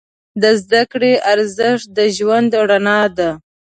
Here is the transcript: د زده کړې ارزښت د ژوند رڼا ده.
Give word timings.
د 0.41 0.43
زده 0.61 0.81
کړې 0.91 1.13
ارزښت 1.33 1.87
د 1.97 1.99
ژوند 2.17 2.51
رڼا 2.69 2.99
ده. 3.17 3.29